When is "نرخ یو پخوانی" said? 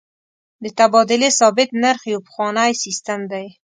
1.81-2.71